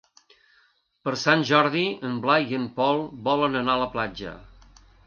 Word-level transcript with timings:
Per 1.07 1.13
Sant 1.25 1.45
Jordi 1.51 1.85
en 2.09 2.17
Blai 2.25 2.49
i 2.55 2.59
en 2.63 2.67
Pol 2.81 3.07
volen 3.31 3.61
anar 3.63 3.79
a 3.79 3.85
la 3.85 3.93
platja. 3.99 4.35